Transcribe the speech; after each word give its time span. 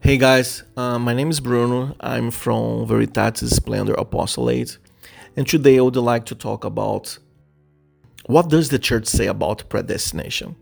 Hey 0.00 0.18
guys, 0.18 0.62
uh, 0.76 0.98
my 0.98 1.14
name 1.14 1.30
is 1.30 1.40
Bruno. 1.40 1.96
I'm 2.00 2.30
from 2.30 2.86
Veritatis 2.86 3.52
Splendor 3.52 3.94
Apostolate, 3.94 4.78
and 5.36 5.46
today 5.48 5.78
I 5.78 5.80
would 5.80 5.96
like 5.96 6.26
to 6.26 6.34
talk 6.34 6.64
about 6.64 7.18
what 8.26 8.48
does 8.48 8.68
the 8.68 8.78
church 8.78 9.06
say 9.06 9.26
about 9.26 9.68
predestination. 9.68 10.54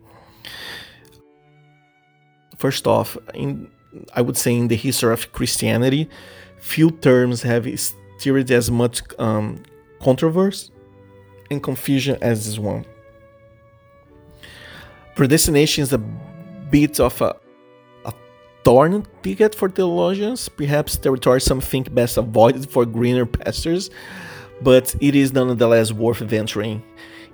First 2.57 2.87
off, 2.87 3.17
in, 3.33 3.69
I 4.15 4.21
would 4.21 4.37
say 4.37 4.55
in 4.55 4.67
the 4.67 4.75
history 4.75 5.13
of 5.13 5.31
Christianity, 5.31 6.09
few 6.57 6.89
terms 6.89 7.43
have 7.43 7.67
stirred 7.79 8.49
as 8.49 8.71
much 8.71 9.01
um, 9.19 9.61
controversy 10.01 10.71
and 11.51 11.61
confusion 11.61 12.17
as 12.21 12.45
this 12.45 12.57
one. 12.57 12.85
Predestination 15.15 15.83
is 15.83 15.93
a 15.93 15.99
bit 15.99 16.99
of 16.99 17.21
a 17.21 17.35
thorn 18.65 19.05
ticket 19.21 19.53
for 19.53 19.69
theologians, 19.69 20.49
perhaps 20.49 20.97
territory 20.97 21.39
some 21.39 21.61
think 21.61 21.93
best 21.93 22.17
avoided 22.17 22.67
for 22.67 22.83
greener 22.83 23.25
pastures, 23.25 23.91
but 24.61 24.95
it 24.99 25.15
is 25.15 25.31
nonetheless 25.33 25.93
worth 25.93 26.17
venturing 26.17 26.83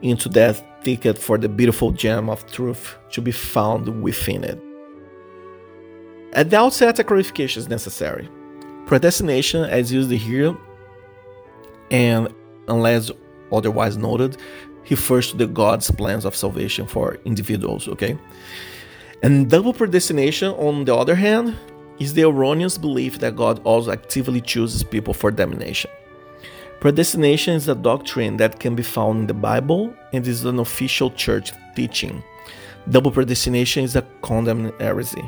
into 0.01 0.27
that 0.27 0.83
ticket 0.83 1.17
for 1.17 1.37
the 1.37 1.47
beautiful 1.47 1.91
gem 1.91 2.29
of 2.29 2.45
truth 2.51 2.97
to 3.11 3.21
be 3.21 3.31
found 3.31 4.03
within 4.03 4.43
it. 4.43 4.61
At 6.33 6.49
the 6.49 6.57
outset, 6.57 6.99
a 6.99 7.03
clarification 7.03 7.61
is 7.61 7.69
necessary. 7.69 8.27
Predestination, 8.85 9.63
as 9.63 9.91
used 9.91 10.11
here, 10.11 10.55
and 11.91 12.27
unless 12.67 13.09
otherwise 13.53 13.95
noted, 13.95 14.35
refers 14.89 15.31
to 15.31 15.37
the 15.37 15.47
God's 15.47 15.89
plans 15.91 16.25
of 16.25 16.35
salvation 16.35 16.87
for 16.87 17.17
individuals, 17.23 17.87
okay? 17.87 18.17
And 19.23 19.49
double 19.49 19.73
predestination, 19.73 20.51
on 20.53 20.85
the 20.85 20.95
other 20.95 21.13
hand, 21.15 21.55
is 21.99 22.13
the 22.13 22.23
erroneous 22.23 22.77
belief 22.77 23.19
that 23.19 23.35
God 23.35 23.61
also 23.63 23.91
actively 23.91 24.41
chooses 24.41 24.83
people 24.83 25.13
for 25.13 25.29
damnation. 25.29 25.91
Predestination 26.79 27.53
is 27.53 27.67
a 27.67 27.75
doctrine 27.75 28.37
that 28.37 28.59
can 28.59 28.75
be 28.75 28.81
found 28.81 29.19
in 29.19 29.27
the 29.27 29.35
Bible 29.35 29.93
and 30.11 30.25
is 30.25 30.43
an 30.45 30.57
official 30.57 31.11
church 31.11 31.51
teaching. 31.75 32.23
Double 32.89 33.11
predestination 33.11 33.83
is 33.83 33.95
a 33.95 34.01
condemned 34.23 34.73
heresy. 34.79 35.23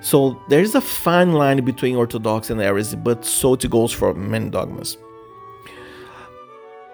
So 0.00 0.42
there 0.48 0.60
is 0.60 0.74
a 0.74 0.80
fine 0.80 1.34
line 1.34 1.64
between 1.64 1.94
orthodox 1.94 2.50
and 2.50 2.60
heresy, 2.60 2.96
but 2.96 3.24
so 3.24 3.54
it 3.54 3.70
goes 3.70 3.92
for 3.92 4.12
many 4.14 4.50
dogmas. 4.50 4.96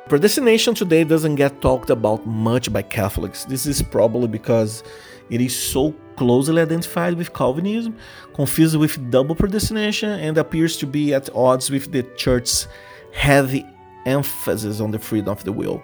Predestination 0.09 0.75
today 0.75 1.05
doesn't 1.05 1.37
get 1.37 1.63
talked 1.63 1.89
about 1.89 2.27
much 2.27 2.71
by 2.71 2.83
Catholics. 2.83 3.45
This 3.47 3.65
is 3.65 3.81
probably 3.81 4.29
because 4.29 4.85
it 5.31 5.41
is 5.41 5.57
so 5.57 5.93
closely 6.17 6.63
identified 6.63 7.15
with 7.15 7.33
Calvinism, 7.33 7.97
confused 8.35 8.77
with 8.77 9.11
double 9.11 9.35
predestination, 9.35 10.11
and 10.11 10.39
appears 10.39 10.77
to 10.79 10.87
be 10.87 11.15
at 11.15 11.29
odds 11.35 11.71
with 11.71 11.93
the 11.93 12.03
Church's 12.17 12.69
heavy 13.13 13.65
emphasis 14.07 14.81
on 14.81 14.91
the 14.91 14.99
freedom 14.99 15.31
of 15.31 15.45
the 15.45 15.53
will. 15.53 15.83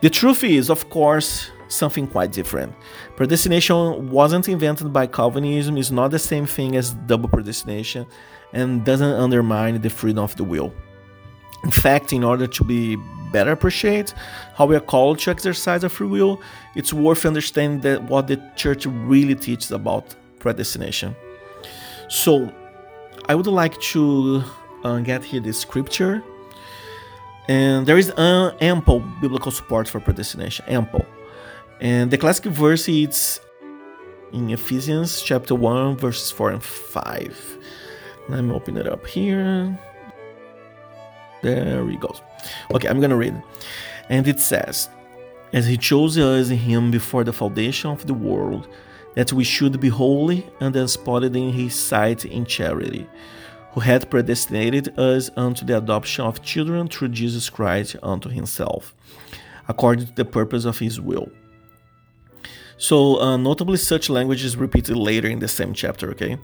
The 0.00 0.10
truth 0.10 0.44
is, 0.44 0.70
of 0.70 0.88
course, 0.90 1.50
something 1.68 2.06
quite 2.06 2.32
different. 2.32 2.74
Predestination 3.16 4.10
wasn't 4.10 4.48
invented 4.48 4.92
by 4.92 5.06
Calvinism, 5.06 5.76
is 5.76 5.90
not 5.90 6.10
the 6.10 6.18
same 6.18 6.46
thing 6.46 6.76
as 6.76 6.94
double 7.06 7.28
predestination, 7.28 8.06
and 8.52 8.84
doesn't 8.84 9.12
undermine 9.12 9.80
the 9.80 9.90
freedom 9.90 10.22
of 10.22 10.36
the 10.36 10.44
will. 10.44 10.72
In 11.64 11.70
fact, 11.70 12.12
in 12.12 12.22
order 12.22 12.46
to 12.46 12.64
be 12.64 12.96
better 13.32 13.52
appreciate 13.52 14.14
how 14.54 14.66
we 14.66 14.76
are 14.76 14.80
called 14.80 15.18
to 15.20 15.30
exercise 15.30 15.82
our 15.84 15.90
free 15.90 16.06
will, 16.06 16.40
it's 16.74 16.92
worth 16.92 17.24
understanding 17.24 17.80
that 17.80 18.02
what 18.04 18.26
the 18.26 18.40
church 18.56 18.86
really 18.86 19.34
teaches 19.34 19.70
about 19.72 20.14
predestination. 20.38 21.14
So, 22.08 22.52
I 23.28 23.34
would 23.34 23.46
like 23.46 23.78
to 23.92 24.42
uh, 24.84 25.00
get 25.00 25.22
here 25.24 25.40
the 25.40 25.52
scripture, 25.52 26.22
and 27.48 27.86
there 27.86 27.98
is 27.98 28.10
uh, 28.10 28.56
ample 28.60 29.00
biblical 29.20 29.52
support 29.52 29.88
for 29.88 30.00
predestination. 30.00 30.64
Ample, 30.68 31.04
and 31.80 32.10
the 32.10 32.16
classic 32.16 32.46
verse 32.46 32.88
is 32.88 33.40
in 34.32 34.50
Ephesians 34.50 35.20
chapter 35.22 35.54
one, 35.54 35.96
verses 35.96 36.30
four 36.30 36.50
and 36.50 36.62
five. 36.62 37.58
Let 38.28 38.44
me 38.44 38.54
open 38.54 38.76
it 38.76 38.86
up 38.86 39.06
here. 39.06 39.78
There 41.42 41.84
we 41.84 41.96
go. 41.96 42.14
Okay, 42.72 42.88
I'm 42.88 43.00
gonna 43.00 43.16
read. 43.16 43.40
And 44.08 44.26
it 44.26 44.40
says, 44.40 44.88
As 45.52 45.66
he 45.66 45.76
chose 45.76 46.18
us 46.18 46.50
in 46.50 46.58
him 46.58 46.90
before 46.90 47.24
the 47.24 47.32
foundation 47.32 47.90
of 47.90 48.06
the 48.06 48.14
world, 48.14 48.68
that 49.14 49.32
we 49.32 49.44
should 49.44 49.80
be 49.80 49.88
holy 49.88 50.46
and 50.60 50.74
unspotted 50.76 51.34
in 51.36 51.52
his 51.52 51.74
sight 51.74 52.24
in 52.24 52.44
charity, 52.44 53.06
who 53.72 53.80
had 53.80 54.10
predestinated 54.10 54.98
us 54.98 55.30
unto 55.36 55.64
the 55.64 55.76
adoption 55.76 56.24
of 56.24 56.42
children 56.42 56.88
through 56.88 57.08
Jesus 57.08 57.50
Christ 57.50 57.96
unto 58.02 58.28
himself, 58.28 58.94
according 59.66 60.06
to 60.06 60.12
the 60.14 60.24
purpose 60.24 60.64
of 60.64 60.78
his 60.78 61.00
will. 61.00 61.28
So, 62.76 63.20
uh, 63.20 63.36
notably, 63.36 63.76
such 63.76 64.08
language 64.08 64.44
is 64.44 64.56
repeated 64.56 64.96
later 64.96 65.26
in 65.28 65.40
the 65.40 65.48
same 65.48 65.74
chapter, 65.74 66.10
okay? 66.12 66.38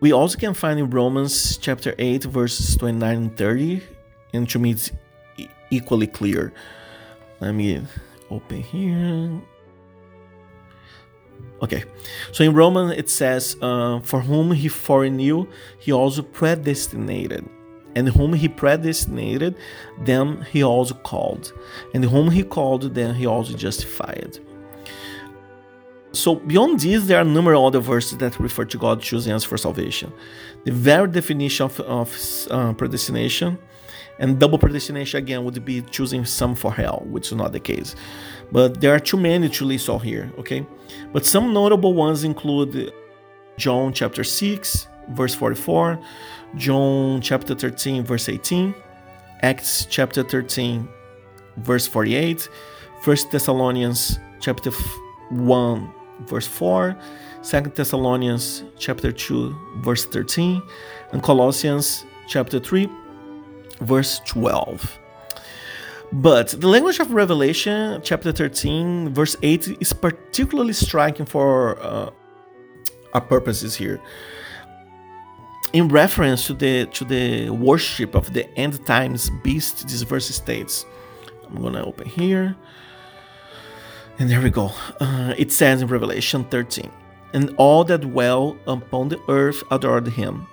We 0.00 0.12
also 0.12 0.38
can 0.38 0.52
find 0.52 0.78
in 0.78 0.90
Romans 0.90 1.56
chapter 1.56 1.94
8, 1.98 2.24
verses 2.24 2.76
29 2.76 3.16
and 3.16 3.36
30, 3.36 3.82
and 4.34 4.48
to 4.50 4.58
me 4.58 4.72
it's 4.72 4.90
equally 5.70 6.06
clear. 6.06 6.52
Let 7.40 7.52
me 7.52 7.82
open 8.30 8.62
here. 8.62 9.40
Okay, 11.62 11.84
so 12.32 12.44
in 12.44 12.54
Romans 12.54 12.92
it 12.96 13.08
says, 13.08 13.56
uh, 13.62 14.00
For 14.00 14.20
whom 14.20 14.52
he 14.52 14.68
foreknew, 14.68 15.46
he 15.78 15.92
also 15.92 16.22
predestinated. 16.22 17.48
And 17.96 18.08
whom 18.08 18.32
he 18.32 18.48
predestinated, 18.48 19.56
them 20.04 20.42
he 20.50 20.64
also 20.64 20.94
called. 20.94 21.52
And 21.94 22.04
whom 22.04 22.30
he 22.30 22.42
called, 22.42 22.94
them 22.94 23.14
he 23.14 23.24
also 23.24 23.54
justified. 23.54 24.38
So, 26.10 26.36
beyond 26.36 26.80
this, 26.80 27.06
there 27.06 27.18
are 27.18 27.24
numerous 27.24 27.58
other 27.60 27.80
verses 27.80 28.18
that 28.18 28.38
refer 28.38 28.64
to 28.66 28.78
God 28.78 29.00
choosing 29.00 29.32
us 29.32 29.42
for 29.42 29.56
salvation. 29.56 30.12
The 30.64 30.70
very 30.70 31.08
definition 31.08 31.64
of, 31.64 31.80
of 31.80 32.46
uh, 32.50 32.72
predestination 32.74 33.58
and 34.18 34.38
double 34.38 34.58
predestination 34.58 35.18
again 35.18 35.44
would 35.44 35.64
be 35.64 35.82
choosing 35.82 36.24
some 36.24 36.54
for 36.54 36.72
hell, 36.72 37.02
which 37.06 37.28
is 37.28 37.32
not 37.34 37.52
the 37.52 37.60
case. 37.60 37.94
But 38.52 38.80
there 38.80 38.94
are 38.94 39.00
too 39.00 39.16
many 39.16 39.48
to 39.48 39.64
list 39.64 39.88
all 39.88 39.98
here, 39.98 40.32
okay? 40.38 40.66
But 41.12 41.24
some 41.24 41.52
notable 41.52 41.94
ones 41.94 42.24
include 42.24 42.92
John 43.56 43.92
chapter 43.92 44.24
6, 44.24 44.88
verse 45.10 45.34
44, 45.34 45.98
John 46.56 47.20
chapter 47.20 47.54
13, 47.54 48.04
verse 48.04 48.28
18, 48.28 48.74
Acts 49.42 49.86
chapter 49.86 50.22
13, 50.22 50.88
verse 51.58 51.86
48, 51.86 52.48
1 53.02 53.16
Thessalonians 53.30 54.18
chapter 54.40 54.70
1, 55.30 55.92
verse 56.26 56.46
4, 56.46 56.96
2 57.44 57.60
Thessalonians 57.74 58.64
chapter 58.78 59.12
2 59.12 59.54
verse 59.82 60.06
13 60.06 60.62
and 61.12 61.22
Colossians 61.22 62.06
chapter 62.26 62.58
3 62.58 62.88
verse 63.80 64.20
12. 64.26 64.98
But 66.12 66.48
the 66.48 66.68
language 66.68 67.00
of 67.00 67.12
Revelation 67.12 68.00
chapter 68.04 68.30
13 68.30 69.12
verse 69.12 69.36
8 69.42 69.78
is 69.80 69.92
particularly 69.92 70.72
striking 70.72 71.26
for 71.26 71.80
uh, 71.80 72.10
our 73.14 73.20
purposes 73.20 73.74
here. 73.74 74.00
In 75.72 75.88
reference 75.88 76.46
to 76.46 76.54
the 76.54 76.86
to 76.92 77.04
the 77.04 77.50
worship 77.50 78.14
of 78.14 78.32
the 78.32 78.48
end 78.56 78.84
times 78.86 79.30
beast, 79.42 79.88
this 79.88 80.02
verse 80.02 80.28
states, 80.28 80.86
I'm 81.48 81.60
gonna 81.60 81.84
open 81.84 82.06
here. 82.08 82.54
And 84.20 84.30
there 84.30 84.40
we 84.40 84.50
go. 84.50 84.70
Uh, 85.00 85.34
it 85.36 85.50
says 85.50 85.82
in 85.82 85.88
Revelation 85.88 86.44
13 86.44 86.88
And 87.32 87.52
all 87.56 87.82
that 87.84 88.02
dwell 88.02 88.56
upon 88.68 89.08
the 89.08 89.20
earth 89.28 89.64
adored 89.72 90.06
him, 90.06 90.46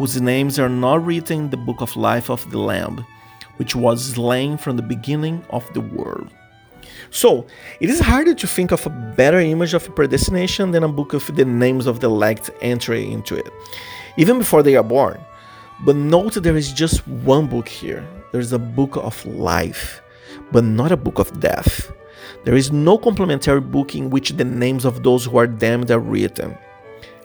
whose 0.00 0.18
names 0.18 0.58
are 0.58 0.70
not 0.70 1.04
written 1.04 1.40
in 1.40 1.50
the 1.50 1.58
book 1.58 1.82
of 1.82 1.94
life 1.94 2.30
of 2.30 2.50
the 2.50 2.56
Lamb, 2.56 3.04
which 3.58 3.76
was 3.76 4.14
slain 4.14 4.56
from 4.56 4.78
the 4.78 4.82
beginning 4.82 5.44
of 5.50 5.70
the 5.74 5.82
world. 5.82 6.30
So, 7.10 7.44
it 7.80 7.90
is 7.90 8.00
harder 8.00 8.32
to 8.32 8.46
think 8.46 8.72
of 8.72 8.86
a 8.86 9.14
better 9.14 9.38
image 9.38 9.74
of 9.74 9.94
predestination 9.94 10.70
than 10.70 10.84
a 10.84 10.88
book 10.88 11.12
of 11.12 11.26
the 11.36 11.44
names 11.44 11.86
of 11.86 12.00
the 12.00 12.06
elect 12.06 12.48
entry 12.62 13.12
into 13.12 13.36
it, 13.36 13.52
even 14.16 14.38
before 14.38 14.62
they 14.62 14.74
are 14.74 14.82
born. 14.82 15.20
But 15.84 15.96
note 15.96 16.32
there 16.32 16.56
is 16.56 16.72
just 16.72 17.06
one 17.06 17.46
book 17.46 17.68
here. 17.68 18.02
There's 18.32 18.54
a 18.54 18.58
book 18.58 18.96
of 18.96 19.26
life, 19.26 20.00
but 20.50 20.64
not 20.64 20.92
a 20.92 20.96
book 20.96 21.18
of 21.18 21.40
death. 21.40 21.92
There 22.46 22.56
is 22.56 22.72
no 22.72 22.96
complementary 22.96 23.60
book 23.60 23.94
in 23.94 24.08
which 24.08 24.30
the 24.30 24.46
names 24.46 24.86
of 24.86 25.02
those 25.02 25.26
who 25.26 25.36
are 25.36 25.46
damned 25.46 25.90
are 25.90 26.00
written, 26.00 26.56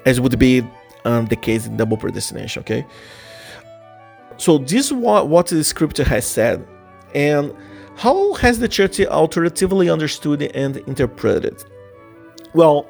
as 0.05 0.19
would 0.19 0.37
be 0.37 0.67
um, 1.05 1.27
the 1.27 1.35
case 1.35 1.65
in 1.65 1.77
double 1.77 1.97
predestination. 1.97 2.61
Okay, 2.61 2.85
so 4.37 4.57
this 4.57 4.87
is 4.87 4.93
what, 4.93 5.29
what 5.29 5.47
the 5.47 5.63
scripture 5.63 6.03
has 6.03 6.27
said, 6.27 6.67
and 7.13 7.53
how 7.95 8.33
has 8.33 8.59
the 8.59 8.67
church 8.67 8.99
alternatively 8.99 9.89
understood 9.89 10.41
and 10.41 10.77
interpreted? 10.87 11.63
Well, 12.53 12.87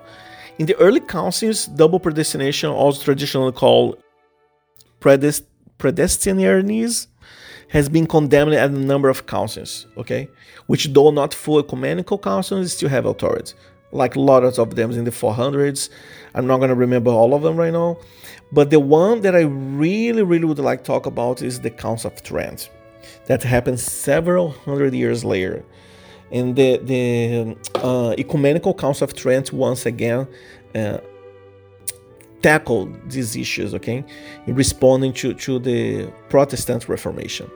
In 0.58 0.66
the 0.66 0.76
early 0.78 1.02
councils, 1.02 1.66
double 1.66 2.00
predestination, 2.00 2.70
also 2.70 3.04
traditionally 3.04 3.52
called 3.52 4.02
predest- 5.02 5.44
predestinarianism, 5.78 7.08
has 7.70 7.90
been 7.90 8.08
condemned 8.08 8.54
at 8.54 8.70
a 8.70 8.74
number 8.74 9.10
of 9.10 9.26
councils, 9.26 9.88
okay? 9.98 10.30
Which, 10.68 10.86
though 10.94 11.12
not 11.12 11.34
full 11.34 11.60
ecumenical 11.60 12.18
councils, 12.18 12.74
still 12.74 12.90
have 12.90 13.06
authority. 13.06 13.54
Like 13.92 14.16
lots 14.16 14.60
of 14.60 14.76
them 14.76 14.92
in 14.92 15.06
the 15.06 15.12
400s. 15.12 15.90
I'm 16.34 16.48
not 16.48 16.58
going 16.58 16.70
to 16.70 16.76
remember 16.76 17.12
all 17.12 17.34
of 17.34 17.44
them 17.44 17.56
right 17.56 17.72
now. 17.74 17.98
But 18.52 18.70
the 18.70 18.80
one 18.80 19.22
that 19.22 19.36
I 19.36 19.42
really, 19.42 20.24
really 20.24 20.46
would 20.46 20.60
like 20.60 20.80
to 20.80 20.86
talk 20.86 21.06
about 21.06 21.42
is 21.42 21.62
the 21.62 21.70
Council 21.70 22.12
of 22.12 22.22
Trent. 22.24 22.70
That 23.28 23.44
happened 23.44 23.80
several 23.80 24.52
hundred 24.52 24.94
years 24.94 25.24
later. 25.24 25.64
And 26.32 26.56
the, 26.56 26.78
the 26.78 27.58
uh, 27.76 28.16
Ecumenical 28.18 28.74
Council 28.74 29.06
of 29.06 29.14
Trent 29.14 29.54
once 29.54 29.86
again 29.86 30.28
uh, 30.74 30.98
tackled 32.42 33.10
these 33.10 33.36
issues, 33.36 33.74
okay, 33.74 34.04
in 34.46 34.56
responding 34.56 35.14
to, 35.14 35.34
to 35.34 35.60
the 35.60 36.08
Protestant 36.30 36.88
Reformation. 36.88 37.50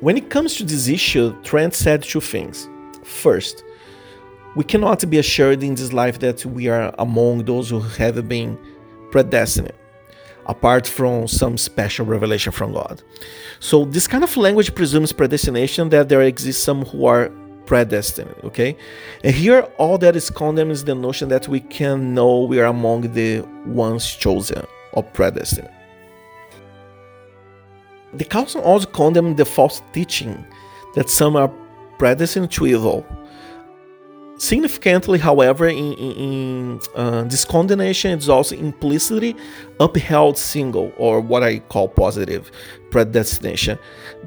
When 0.00 0.16
it 0.16 0.30
comes 0.30 0.56
to 0.56 0.64
this 0.64 0.88
issue, 0.88 1.34
Trent 1.42 1.74
said 1.74 2.02
two 2.02 2.20
things. 2.20 2.68
First, 3.04 3.64
we 4.54 4.64
cannot 4.64 5.08
be 5.08 5.18
assured 5.18 5.62
in 5.62 5.74
this 5.74 5.92
life 5.92 6.18
that 6.20 6.44
we 6.44 6.68
are 6.68 6.94
among 6.98 7.44
those 7.44 7.70
who 7.70 7.80
have 7.80 8.28
been 8.28 8.58
predestined, 9.10 9.72
apart 10.46 10.86
from 10.86 11.26
some 11.26 11.56
special 11.56 12.04
revelation 12.04 12.52
from 12.52 12.72
God. 12.72 13.02
So, 13.60 13.84
this 13.84 14.06
kind 14.06 14.24
of 14.24 14.36
language 14.36 14.74
presumes 14.74 15.12
predestination 15.12 15.88
that 15.90 16.08
there 16.08 16.22
exists 16.22 16.62
some 16.62 16.84
who 16.84 17.06
are 17.06 17.30
predestined, 17.64 18.34
okay? 18.44 18.76
And 19.24 19.34
here, 19.34 19.60
all 19.78 19.96
that 19.98 20.16
is 20.16 20.28
condemned 20.28 20.72
is 20.72 20.84
the 20.84 20.94
notion 20.94 21.28
that 21.30 21.48
we 21.48 21.60
can 21.60 22.12
know 22.12 22.42
we 22.42 22.60
are 22.60 22.66
among 22.66 23.12
the 23.12 23.40
ones 23.66 24.14
chosen 24.14 24.66
or 24.92 25.02
predestined. 25.02 25.70
The 28.14 28.24
council 28.24 28.60
also 28.60 28.86
condemned 28.90 29.38
the 29.38 29.46
false 29.46 29.80
teaching 29.94 30.44
that 30.94 31.08
some 31.08 31.36
are 31.36 31.50
predestined 31.98 32.50
to 32.52 32.66
evil 32.66 33.06
Significantly, 34.42 35.20
however, 35.20 35.68
in, 35.68 35.92
in, 35.92 36.80
uh, 36.96 37.22
this 37.22 37.44
condemnation 37.44 38.18
is 38.18 38.28
also 38.28 38.56
implicitly 38.56 39.36
upheld 39.78 40.36
single, 40.36 40.92
or 40.96 41.20
what 41.20 41.44
I 41.44 41.60
call 41.60 41.86
positive 41.86 42.50
predestination, 42.90 43.78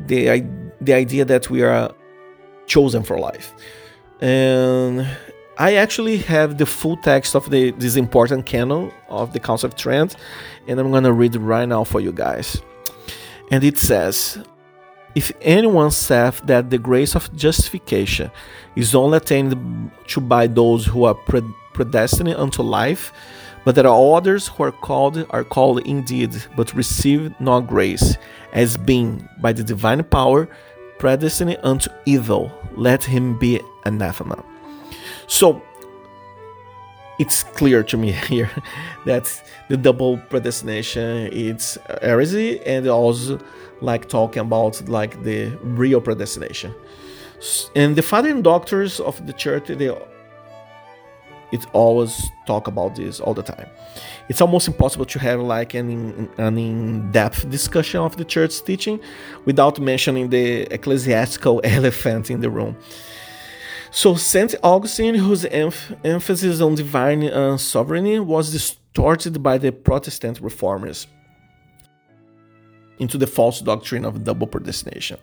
the, 0.07 0.41
the 0.79 0.93
idea 0.93 1.25
that 1.25 1.49
we 1.49 1.63
are 1.63 1.93
chosen 2.65 3.03
for 3.03 3.19
life. 3.19 3.53
And 4.21 5.05
I 5.57 5.75
actually 5.75 6.15
have 6.19 6.59
the 6.59 6.65
full 6.65 6.95
text 6.95 7.35
of 7.35 7.49
the, 7.49 7.71
this 7.71 7.97
important 7.97 8.45
canon 8.45 8.93
of 9.09 9.33
the 9.33 9.41
Council 9.41 9.67
of 9.67 9.75
Trent, 9.75 10.15
and 10.65 10.79
I'm 10.79 10.93
gonna 10.93 11.11
read 11.11 11.35
it 11.35 11.39
right 11.39 11.67
now 11.67 11.83
for 11.83 11.99
you 11.99 12.13
guys. 12.13 12.61
And 13.51 13.65
it 13.65 13.77
says, 13.77 14.41
if 15.15 15.31
anyone 15.41 15.91
saith 15.91 16.41
that 16.45 16.69
the 16.69 16.77
grace 16.77 17.15
of 17.15 17.33
justification 17.35 18.29
is 18.75 18.93
only 18.93 19.17
attained 19.17 19.91
to 20.07 20.19
by 20.21 20.45
those 20.45 20.85
who 20.85 21.05
are 21.05 21.15
predestined 21.73 22.29
unto 22.29 22.61
life, 22.61 23.13
but 23.63 23.75
there 23.75 23.87
are 23.87 24.17
others 24.17 24.47
who 24.49 24.63
are 24.63 24.71
called 24.71 25.25
are 25.31 25.43
called 25.43 25.79
indeed, 25.87 26.35
but 26.55 26.73
receive 26.73 27.33
not 27.39 27.61
grace, 27.61 28.15
as 28.53 28.77
being 28.77 29.27
by 29.41 29.53
the 29.53 29.63
divine 29.63 30.03
power 30.03 30.47
predestined 30.99 31.57
unto 31.63 31.89
evil, 32.05 32.51
let 32.75 33.03
him 33.03 33.37
be 33.39 33.59
anathema. 33.85 34.43
So 35.27 35.61
it's 37.19 37.43
clear 37.43 37.83
to 37.83 37.97
me 37.97 38.11
here 38.29 38.49
that 39.05 39.41
the 39.69 39.77
double 39.77 40.17
predestination 40.29 41.29
it's 41.31 41.77
heresy 42.01 42.59
and 42.65 42.87
also 42.87 43.39
like 43.81 44.07
talking 44.07 44.41
about 44.41 44.87
like 44.87 45.21
the 45.23 45.47
real 45.63 46.01
predestination. 46.01 46.73
And 47.75 47.95
the 47.95 48.01
founding 48.01 48.41
doctors 48.41 48.99
of 48.99 49.25
the 49.27 49.33
church 49.33 49.67
they 49.67 49.91
it 51.51 51.65
always 51.73 52.31
talk 52.47 52.67
about 52.67 52.95
this 52.95 53.19
all 53.19 53.33
the 53.33 53.43
time. 53.43 53.69
It's 54.29 54.41
almost 54.41 54.67
impossible 54.67 55.05
to 55.05 55.19
have 55.19 55.39
like 55.39 55.73
an, 55.73 56.29
an 56.37 56.57
in-depth 56.57 57.49
discussion 57.49 58.01
of 58.01 58.17
the 58.17 58.25
church 58.25 58.63
teaching 58.63 58.99
without 59.45 59.79
mentioning 59.79 60.29
the 60.29 60.61
ecclesiastical 60.73 61.61
elephant 61.77 62.29
in 62.31 62.41
the 62.41 62.49
room 62.49 62.75
so 63.95 64.13
saint 64.13 64.53
augustine 64.61 65.15
whose 65.15 65.45
emph- 65.45 65.97
emphasis 66.03 66.59
on 66.59 66.75
divine 66.75 67.23
uh, 67.23 67.55
sovereignty 67.55 68.19
was 68.19 68.51
distorted 68.51 69.41
by 69.41 69.57
the 69.57 69.71
protestant 69.71 70.41
reformers 70.41 71.07
into 72.99 73.17
the 73.17 73.25
false 73.25 73.61
doctrine 73.61 74.03
of 74.03 74.25
double 74.25 74.47
predestination. 74.47 75.17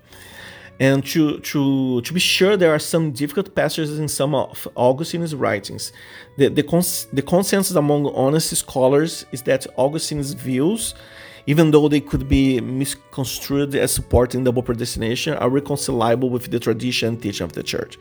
And 0.80 1.04
to, 1.08 1.38
to, 1.40 2.00
to 2.00 2.12
be 2.14 2.18
sure, 2.18 2.56
there 2.56 2.74
are 2.74 2.78
some 2.78 3.12
difficult 3.12 3.54
passages 3.54 3.98
in 3.98 4.08
some 4.08 4.34
of 4.34 4.66
Augustine's 4.74 5.34
writings. 5.34 5.92
The, 6.38 6.48
the, 6.48 6.62
cons- 6.62 7.08
the 7.12 7.20
consensus 7.20 7.76
among 7.76 8.06
honest 8.14 8.56
scholars 8.56 9.26
is 9.32 9.42
that 9.42 9.66
Augustine's 9.76 10.32
views, 10.32 10.94
even 11.46 11.72
though 11.72 11.88
they 11.88 12.00
could 12.00 12.26
be 12.26 12.58
misconstrued 12.62 13.74
as 13.74 13.92
supporting 13.92 14.44
double 14.44 14.62
predestination, 14.62 15.34
are 15.34 15.50
reconcilable 15.50 16.30
with 16.30 16.50
the 16.50 16.58
tradition 16.58 17.08
and 17.10 17.22
teaching 17.22 17.44
of 17.44 17.52
the 17.52 17.62
church. 17.62 17.98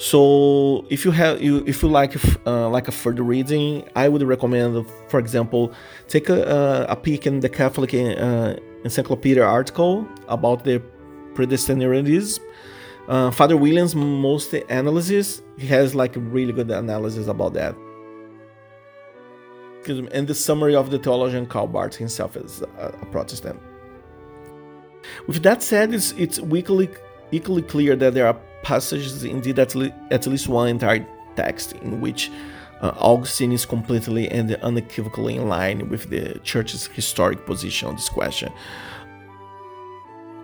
So 0.00 0.86
if 0.88 1.04
you 1.04 1.10
have 1.10 1.42
you 1.42 1.62
if 1.66 1.82
you 1.82 1.90
like 1.90 2.16
uh, 2.46 2.70
like 2.70 2.88
a 2.88 2.90
further 2.90 3.22
reading, 3.22 3.86
I 3.94 4.08
would 4.08 4.22
recommend, 4.22 4.86
for 5.08 5.20
example, 5.20 5.74
take 6.08 6.30
a, 6.30 6.86
a 6.88 6.96
peek 6.96 7.26
in 7.26 7.40
the 7.40 7.50
Catholic 7.50 7.92
uh, 7.92 8.56
Encyclopedia 8.82 9.44
article 9.44 10.08
about 10.26 10.64
the 10.64 10.82
predestinarianism. 11.34 12.40
Uh, 13.08 13.30
Father 13.30 13.58
William 13.58 13.88
Most's 14.22 14.54
analysis 14.70 15.42
he 15.58 15.66
has 15.66 15.94
like 15.94 16.14
really 16.16 16.54
good 16.54 16.70
analysis 16.70 17.26
about 17.26 17.52
that. 17.52 17.76
And 19.86 20.26
the 20.26 20.34
summary 20.34 20.74
of 20.74 20.90
the 20.90 20.98
theologian 20.98 21.44
Karl 21.44 21.66
Barth 21.66 21.96
himself 21.96 22.36
is 22.36 22.62
a, 22.78 22.86
a 23.02 23.06
Protestant. 23.06 23.60
With 25.26 25.42
that 25.42 25.62
said, 25.62 25.92
it's 25.92 26.12
it's 26.12 26.38
equally 26.38 26.88
equally 27.32 27.62
clear 27.62 27.96
that 27.96 28.14
there 28.14 28.26
are 28.26 28.40
passages, 28.62 29.24
indeed 29.24 29.58
at, 29.58 29.74
le- 29.74 29.92
at 30.10 30.26
least 30.26 30.48
one 30.48 30.68
entire 30.68 31.06
text, 31.36 31.72
in 31.72 32.00
which 32.00 32.30
uh, 32.80 32.92
Augustine 32.96 33.52
is 33.52 33.66
completely 33.66 34.28
and 34.28 34.54
unequivocally 34.56 35.36
in 35.36 35.48
line 35.48 35.88
with 35.88 36.10
the 36.10 36.38
church's 36.40 36.86
historic 36.88 37.44
position 37.46 37.88
on 37.88 37.94
this 37.96 38.08
question. 38.08 38.52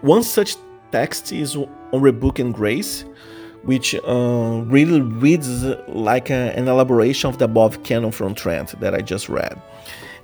One 0.03 0.23
such 0.23 0.57
text 0.93 1.33
is 1.33 1.57
on 1.57 1.69
Rebuke 1.93 2.39
and 2.39 2.55
Grace, 2.55 3.05
which 3.63 3.95
uh, 3.95 4.63
really 4.67 5.01
reads 5.01 5.65
like 5.89 6.31
a, 6.31 6.57
an 6.57 6.69
elaboration 6.69 7.29
of 7.31 7.39
the 7.39 7.47
above 7.47 7.83
canon 7.83 8.13
from 8.13 8.35
Trent 8.35 8.79
that 8.81 8.95
I 8.95 9.01
just 9.01 9.29
read. 9.29 9.61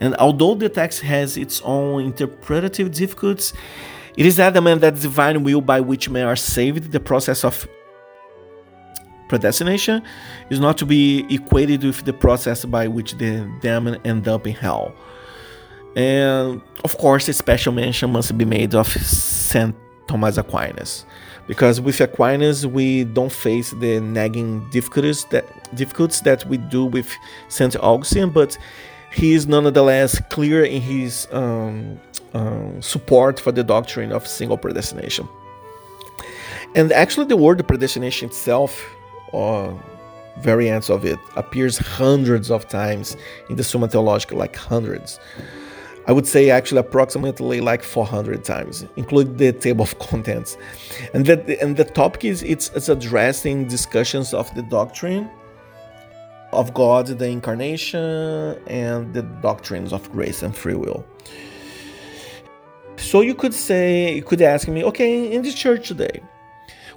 And 0.01 0.15
although 0.17 0.55
the 0.55 0.69
text 0.69 1.01
has 1.03 1.37
its 1.37 1.61
own 1.63 2.05
interpretative 2.05 2.93
difficulties, 2.93 3.53
it 4.17 4.27
is 4.27 4.39
adamant 4.39 4.81
that 4.83 4.97
the 4.97 5.01
divine 5.01 5.43
will 5.43 5.61
by 5.61 5.81
which 5.81 6.11
men 6.11 6.27
are 6.27 6.37
saved, 6.37 6.93
the 6.93 7.01
process 7.01 7.45
of 7.45 7.67
predestination 9.33 10.03
is 10.51 10.61
not 10.61 10.77
to 10.77 10.85
be 10.85 11.25
equated 11.31 11.83
with 11.83 12.05
the 12.05 12.13
process 12.13 12.67
by 12.67 12.87
which 12.87 13.17
the 13.17 13.33
demon 13.63 13.99
end 14.05 14.29
up 14.29 14.47
in 14.47 14.55
hell. 14.55 14.93
And 15.97 16.61
of 16.85 16.99
course, 16.99 17.29
a 17.29 17.33
special 17.33 17.73
mention 17.73 18.13
must 18.13 18.37
be 18.37 18.45
made 18.45 18.75
of 18.75 18.89
Saint 18.89 19.75
Thomas 20.07 20.37
Aquinas, 20.37 21.07
because 21.47 21.81
with 21.81 21.99
Aquinas 22.03 22.67
we 22.67 23.05
don't 23.05 23.33
face 23.33 23.71
the 23.71 24.01
nagging 24.01 24.69
difficulties 24.71 25.25
that 25.31 25.45
difficulties 25.75 26.21
that 26.29 26.45
we 26.45 26.59
do 26.59 26.85
with 26.85 27.09
Saint 27.49 27.75
Augustine, 27.77 28.29
but 28.29 28.59
he 29.13 29.33
is 29.33 29.47
nonetheless 29.47 30.21
clear 30.29 30.63
in 30.63 30.83
his 30.83 31.27
um, 31.33 31.99
um, 32.35 32.83
support 32.83 33.41
for 33.41 33.53
the 33.53 33.65
doctrine 33.65 34.13
of 34.13 34.27
single 34.27 34.59
predestination. 34.59 35.27
And 36.75 36.93
actually, 36.93 37.27
the 37.27 37.37
word 37.37 37.67
predestination 37.67 38.29
itself 38.29 38.71
or 39.33 39.81
variants 40.39 40.89
of 40.89 41.05
it 41.05 41.19
appears 41.37 41.79
hundreds 41.79 42.51
of 42.51 42.69
times 42.69 43.17
in 43.49 43.57
the 43.57 43.65
Summa 43.65 43.89
Theologica, 43.89 44.35
like 44.35 44.57
hundreds. 44.57 45.21
I 46.07 46.13
would 46.13 46.27
say 46.27 46.51
actually 46.51 46.81
approximately 46.81 47.61
like 47.61 47.83
400 47.83 48.45
times, 48.45 48.87
including 48.97 49.37
the 49.37 49.53
table 49.53 49.85
of 49.85 49.99
contents. 50.11 50.57
And 51.15 51.27
the, 51.27 51.61
and 51.63 51.77
the 51.77 51.85
topic 51.85 52.25
is 52.25 52.43
it's, 52.43 52.71
it's 52.75 52.89
addressing 52.89 53.69
discussions 53.69 54.35
of 54.35 54.53
the 54.55 54.63
doctrine 54.63 55.31
of 56.53 56.75
God, 56.75 57.07
the 57.07 57.29
incarnation, 57.29 58.59
and 58.67 59.15
the 59.15 59.23
doctrines 59.23 59.93
of 59.93 60.11
grace 60.13 60.43
and 60.43 60.55
free 60.55 60.75
will. 60.75 61.07
So 62.97 63.21
you 63.21 63.35
could 63.35 63.55
say, 63.55 64.15
you 64.15 64.23
could 64.23 64.43
ask 64.43 64.69
me, 64.69 64.85
okay, 64.85 65.33
in 65.33 65.43
the 65.43 65.53
church 65.53 65.89
today, 65.89 66.23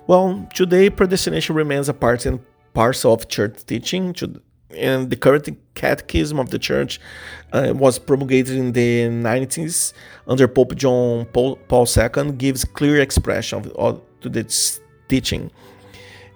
well, 0.08 0.48
today 0.54 0.90
predestination 0.90 1.56
remains 1.56 1.90
a 1.90 1.94
part 1.94 2.26
and 2.26 2.40
parcel 2.74 3.14
of 3.14 3.28
church 3.28 3.66
teaching. 3.66 4.16
and 4.72 5.10
the 5.10 5.16
current 5.16 5.48
catechism 5.76 6.40
of 6.40 6.50
the 6.50 6.60
church 6.60 7.00
uh, 7.54 7.72
was 7.74 7.98
promulgated 7.98 8.58
in 8.58 8.74
the 8.74 9.04
90s 9.04 9.94
under 10.28 10.48
Pope 10.48 10.76
John 10.76 11.26
Paul, 11.26 11.56
Paul 11.68 11.88
II 11.88 12.32
gives 12.34 12.66
clear 12.66 13.00
expression 13.00 13.60
of, 13.60 13.68
of, 13.78 14.02
to 14.22 14.30
this 14.30 14.82
teaching. 15.08 15.50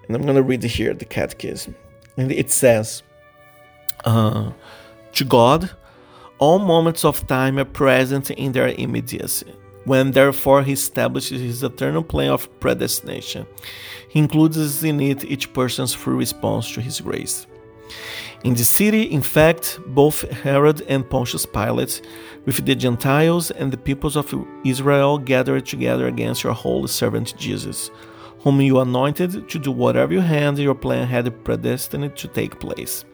And 0.06 0.16
I'm 0.16 0.22
going 0.22 0.36
to 0.36 0.42
read 0.42 0.62
here 0.62 0.94
the 0.94 1.04
catechism. 1.04 1.74
And 2.16 2.32
it 2.32 2.50
says, 2.50 3.02
uh, 4.04 4.52
To 5.12 5.24
God, 5.24 5.70
all 6.38 6.58
moments 6.58 7.04
of 7.04 7.26
time 7.26 7.58
are 7.58 7.64
present 7.64 8.30
in 8.30 8.52
their 8.52 8.68
immediacy. 8.68 9.52
When 9.84 10.10
therefore 10.10 10.62
he 10.62 10.72
establishes 10.72 11.40
his 11.40 11.62
eternal 11.62 12.02
plan 12.02 12.30
of 12.30 12.48
predestination, 12.60 13.46
he 14.08 14.18
includes 14.18 14.84
in 14.84 15.00
it 15.00 15.24
each 15.24 15.52
person's 15.52 15.94
free 15.94 16.16
response 16.16 16.70
to 16.72 16.80
his 16.80 17.00
grace. 17.00 17.46
In 18.44 18.54
the 18.54 18.64
city, 18.64 19.02
in 19.02 19.20
fact, 19.20 19.78
both 19.86 20.22
Herod 20.30 20.82
and 20.88 21.08
Pontius 21.08 21.44
Pilate, 21.44 22.00
with 22.46 22.64
the 22.64 22.74
Gentiles 22.74 23.50
and 23.50 23.70
the 23.70 23.76
peoples 23.76 24.16
of 24.16 24.34
Israel, 24.64 25.18
gathered 25.18 25.66
together 25.66 26.06
against 26.06 26.44
your 26.44 26.54
holy 26.54 26.88
servant 26.88 27.36
Jesus, 27.36 27.90
whom 28.38 28.60
you 28.60 28.80
anointed 28.80 29.48
to 29.48 29.58
do 29.58 29.70
whatever 29.70 30.14
your 30.14 30.22
hand 30.22 30.58
your 30.58 30.74
plan 30.74 31.06
had 31.06 31.44
predestined 31.44 32.16
to 32.16 32.28
take 32.28 32.60
place. 32.60 33.04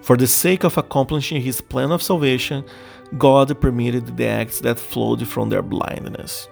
For 0.00 0.16
the 0.16 0.26
sake 0.26 0.64
of 0.64 0.78
accomplishing 0.78 1.42
his 1.42 1.60
plan 1.60 1.90
of 1.92 2.02
salvation, 2.02 2.64
God 3.18 3.60
permitted 3.60 4.16
the 4.16 4.26
acts 4.26 4.60
that 4.60 4.78
flowed 4.78 5.26
from 5.28 5.48
their 5.48 5.62
blindness. 5.62 6.48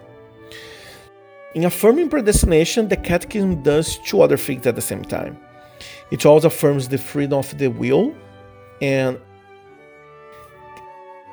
In 1.55 1.65
affirming 1.65 2.09
predestination, 2.09 2.89
the 2.89 2.97
Catechism 2.97 3.63
does 3.63 3.99
two 3.99 4.23
other 4.23 4.37
things 4.37 4.67
at 4.67 4.75
the 4.75 4.81
same 4.81 5.03
time. 5.03 5.39
It 6.11 6.25
also 6.25 6.47
affirms 6.47 6.89
the 6.89 6.99
freedom 6.99 7.39
of 7.39 7.59
the 7.59 7.69
will 7.69 8.15
and 8.81 9.19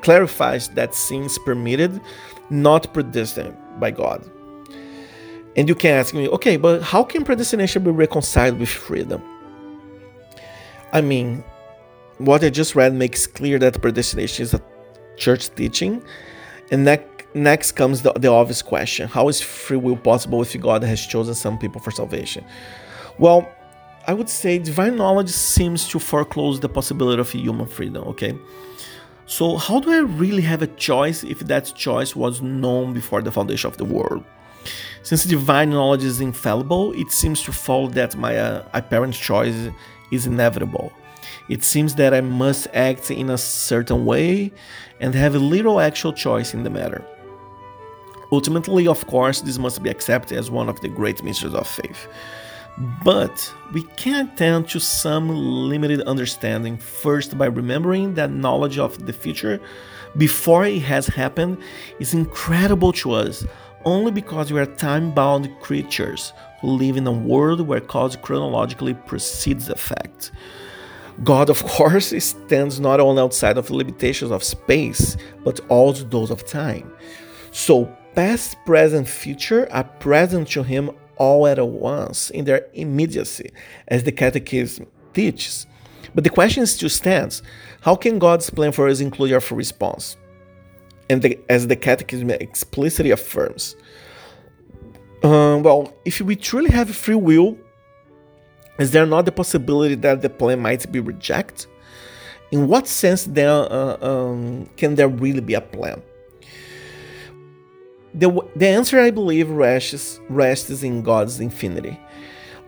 clarifies 0.01 0.69
that 0.69 0.95
sins 0.95 1.37
permitted, 1.39 2.01
not 2.49 2.93
predestined 2.93 3.55
by 3.79 3.91
God. 3.91 4.29
And 5.55 5.67
you 5.67 5.75
can 5.75 5.91
ask 5.91 6.13
me, 6.13 6.27
okay, 6.29 6.57
but 6.57 6.81
how 6.81 7.03
can 7.03 7.23
predestination 7.23 7.83
be 7.83 7.91
reconciled 7.91 8.59
with 8.59 8.69
freedom? 8.69 9.21
I 10.91 11.01
mean, 11.01 11.43
what 12.17 12.43
I 12.43 12.49
just 12.49 12.75
read 12.75 12.93
makes 12.93 13.27
clear 13.27 13.59
that 13.59 13.81
predestination 13.81 14.43
is 14.43 14.53
a 14.53 14.61
church 15.19 15.53
teaching. 15.55 16.01
And 16.71 16.85
ne- 16.85 17.05
next 17.33 17.73
comes 17.73 18.01
the, 18.01 18.13
the 18.13 18.29
obvious 18.29 18.61
question 18.61 19.07
How 19.07 19.27
is 19.27 19.41
free 19.41 19.77
will 19.77 19.97
possible 19.97 20.41
if 20.41 20.59
God 20.59 20.83
has 20.83 21.05
chosen 21.05 21.35
some 21.35 21.57
people 21.57 21.81
for 21.81 21.91
salvation? 21.91 22.43
Well, 23.17 23.47
I 24.07 24.13
would 24.13 24.29
say 24.29 24.57
divine 24.57 24.95
knowledge 24.95 25.29
seems 25.29 25.87
to 25.89 25.99
foreclose 25.99 26.59
the 26.59 26.69
possibility 26.69 27.19
of 27.19 27.29
human 27.31 27.67
freedom, 27.67 28.03
okay? 28.07 28.33
So, 29.25 29.57
how 29.57 29.79
do 29.79 29.91
I 29.91 29.99
really 29.99 30.41
have 30.41 30.63
a 30.63 30.67
choice 30.67 31.23
if 31.23 31.39
that 31.41 31.65
choice 31.75 32.15
was 32.15 32.41
known 32.41 32.93
before 32.93 33.21
the 33.21 33.31
foundation 33.31 33.67
of 33.67 33.77
the 33.77 33.85
world? 33.85 34.23
Since 35.03 35.25
divine 35.25 35.69
knowledge 35.69 36.03
is 36.03 36.19
infallible, 36.21 36.93
it 36.93 37.11
seems 37.11 37.43
to 37.43 37.51
follow 37.51 37.87
that 37.89 38.15
my 38.15 38.37
uh, 38.37 38.63
apparent 38.73 39.13
choice 39.13 39.55
is 40.11 40.25
inevitable. 40.25 40.91
It 41.49 41.63
seems 41.63 41.95
that 41.95 42.13
I 42.13 42.21
must 42.21 42.67
act 42.73 43.09
in 43.09 43.29
a 43.29 43.37
certain 43.37 44.05
way 44.05 44.51
and 44.99 45.15
have 45.15 45.35
a 45.35 45.39
little 45.39 45.79
actual 45.79 46.13
choice 46.13 46.53
in 46.53 46.63
the 46.63 46.69
matter. 46.69 47.03
Ultimately, 48.31 48.87
of 48.87 49.05
course, 49.07 49.41
this 49.41 49.57
must 49.57 49.81
be 49.81 49.89
accepted 49.89 50.37
as 50.37 50.51
one 50.51 50.69
of 50.69 50.79
the 50.81 50.87
great 50.87 51.23
mysteries 51.23 51.55
of 51.55 51.67
faith. 51.67 52.07
But 53.03 53.53
we 53.73 53.83
can 53.97 54.27
attend 54.27 54.69
to 54.69 54.79
some 54.79 55.29
limited 55.29 56.01
understanding 56.01 56.77
first 56.77 57.37
by 57.37 57.47
remembering 57.47 58.13
that 58.13 58.31
knowledge 58.31 58.77
of 58.77 59.05
the 59.05 59.13
future 59.13 59.59
before 60.17 60.65
it 60.65 60.79
has 60.79 61.07
happened 61.07 61.57
is 61.99 62.13
incredible 62.13 62.93
to 62.93 63.11
us 63.11 63.45
only 63.85 64.11
because 64.11 64.51
we 64.51 64.59
are 64.59 64.65
time 64.65 65.11
bound 65.11 65.49
creatures 65.61 66.33
who 66.61 66.67
live 66.67 66.97
in 66.97 67.07
a 67.07 67.11
world 67.11 67.61
where 67.61 67.79
cause 67.79 68.15
chronologically 68.15 68.93
precedes 68.93 69.69
effect. 69.69 70.31
God, 71.23 71.49
of 71.49 71.63
course, 71.63 72.13
stands 72.23 72.79
not 72.79 72.99
only 72.99 73.21
outside 73.21 73.57
of 73.57 73.67
the 73.67 73.75
limitations 73.75 74.31
of 74.31 74.43
space, 74.43 75.17
but 75.43 75.59
also 75.69 76.03
those 76.05 76.31
of 76.31 76.45
time. 76.45 76.91
So, 77.51 77.85
past, 78.15 78.57
present, 78.65 79.07
future 79.07 79.67
are 79.71 79.83
present 79.83 80.47
to 80.49 80.63
Him 80.63 80.91
all 81.17 81.47
at 81.47 81.65
once 81.65 82.29
in 82.29 82.45
their 82.45 82.65
immediacy, 82.73 83.51
as 83.89 84.03
the 84.03 84.11
Catechism 84.11 84.87
teaches. 85.13 85.67
But 86.15 86.23
the 86.23 86.29
question 86.29 86.65
still 86.65 86.89
stands 86.89 87.43
how 87.81 87.95
can 87.95 88.19
God's 88.19 88.49
plan 88.49 88.71
for 88.71 88.87
us 88.87 88.99
include 88.99 89.33
our 89.33 89.41
response? 89.51 90.17
And 91.09 91.21
the, 91.21 91.39
as 91.49 91.67
the 91.67 91.75
Catechism 91.75 92.29
explicitly 92.29 93.11
affirms, 93.11 93.75
uh, 95.23 95.59
well, 95.61 95.93
if 96.05 96.21
we 96.21 96.35
truly 96.35 96.71
have 96.71 96.95
free 96.95 97.15
will, 97.15 97.57
is 98.79 98.91
there 98.91 99.05
not 99.05 99.25
the 99.25 99.31
possibility 99.31 99.95
that 99.95 100.21
the 100.21 100.29
plan 100.29 100.61
might 100.61 100.89
be 100.91 100.99
rejected? 100.99 101.67
In 102.51 102.67
what 102.67 102.87
sense 102.87 103.25
then 103.25 103.47
uh, 103.49 103.97
um, 104.01 104.69
can 104.77 104.95
there 104.95 105.07
really 105.07 105.41
be 105.41 105.53
a 105.53 105.61
plan? 105.61 106.01
The, 108.15 108.41
the 108.55 108.67
answer, 108.67 108.99
I 108.99 109.11
believe, 109.11 109.49
rests, 109.49 110.19
rests 110.29 110.81
in 110.81 111.03
God's 111.03 111.39
infinity. 111.39 111.99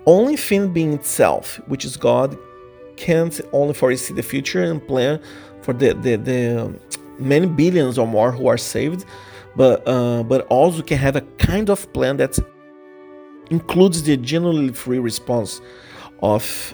Only 0.06 0.36
thing 0.36 0.72
being 0.72 0.94
itself, 0.94 1.60
which 1.68 1.86
is 1.86 1.98
God, 1.98 2.38
can't 2.96 3.40
only 3.52 3.74
foresee 3.74 4.14
the 4.14 4.22
future 4.22 4.64
and 4.64 4.86
plan 4.86 5.20
for 5.62 5.74
the, 5.74 5.94
the, 5.94 6.16
the 6.18 6.80
many 7.18 7.48
billions 7.48 7.98
or 7.98 8.08
more 8.08 8.32
who 8.32 8.48
are 8.48 8.58
saved, 8.58 9.06
but 9.56 9.88
uh, 9.88 10.24
but 10.24 10.46
also 10.48 10.82
can 10.82 10.98
have 10.98 11.16
a 11.16 11.22
kind 11.38 11.70
of 11.70 11.92
plan 11.94 12.18
that 12.18 12.38
includes 13.50 14.04
the 14.04 14.18
genuinely 14.18 14.74
free 14.74 15.00
response 15.00 15.62
of 16.22 16.74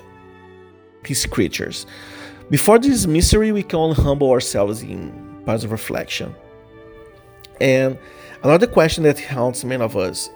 his 1.04 1.26
creatures. 1.26 1.86
Before 2.50 2.80
this 2.80 3.06
mystery, 3.06 3.52
we 3.52 3.64
can 3.64 3.94
humble 3.94 4.32
ourselves 4.32 4.82
in 4.82 5.42
positive 5.46 5.72
reflection. 5.72 6.36
And 7.60 7.98
another 8.44 8.68
question 8.68 9.04
that 9.04 9.20
haunts 9.20 9.64
many 9.64 9.84
of 9.84 9.98
us 9.98 10.30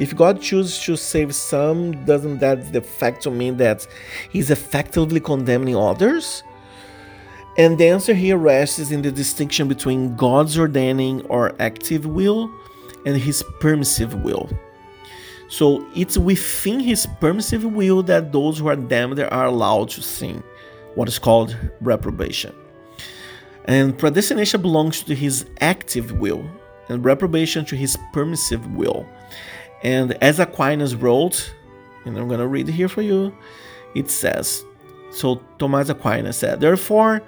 if 0.00 0.16
God 0.16 0.40
chooses 0.40 0.82
to 0.84 0.96
save 0.96 1.34
some, 1.34 2.06
doesn't 2.06 2.38
that 2.38 2.72
de 2.72 2.80
facto 2.80 3.30
mean 3.30 3.58
that 3.58 3.86
He's 4.30 4.50
effectively 4.50 5.20
condemning 5.20 5.76
others? 5.76 6.42
And 7.58 7.76
the 7.76 7.88
answer 7.88 8.14
here 8.14 8.38
rests 8.38 8.90
in 8.90 9.02
the 9.02 9.12
distinction 9.12 9.68
between 9.68 10.16
God's 10.16 10.58
ordaining 10.58 11.20
or 11.26 11.54
active 11.60 12.06
will 12.06 12.50
and 13.04 13.14
His 13.14 13.44
permissive 13.60 14.14
will. 14.22 14.48
So 15.50 15.84
it's 15.96 16.16
within 16.16 16.78
his 16.78 17.06
permissive 17.20 17.64
will 17.64 18.04
that 18.04 18.30
those 18.30 18.58
who 18.58 18.68
are 18.68 18.76
damned 18.76 19.18
are 19.18 19.46
allowed 19.46 19.90
to 19.90 20.02
sin, 20.02 20.44
what 20.94 21.08
is 21.08 21.18
called 21.18 21.56
reprobation. 21.80 22.54
And 23.64 23.98
predestination 23.98 24.62
belongs 24.62 25.02
to 25.02 25.14
his 25.14 25.46
active 25.60 26.12
will, 26.12 26.48
and 26.88 27.04
reprobation 27.04 27.64
to 27.66 27.76
his 27.76 27.98
permissive 28.12 28.64
will. 28.74 29.04
And 29.82 30.12
as 30.22 30.38
Aquinas 30.38 30.94
wrote, 30.94 31.52
and 32.04 32.16
I'm 32.16 32.28
going 32.28 32.40
to 32.40 32.46
read 32.46 32.68
it 32.68 32.72
here 32.72 32.88
for 32.88 33.02
you, 33.02 33.36
it 33.96 34.08
says, 34.08 34.64
so 35.10 35.42
Thomas 35.58 35.88
Aquinas 35.88 36.36
said, 36.36 36.60
Therefore, 36.60 37.22